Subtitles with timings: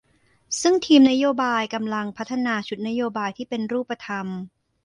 [0.61, 4.25] ซึ่งทีมนโยบายกำลังพัฒนาชุดนโยบายที่เป็นรูปธรรม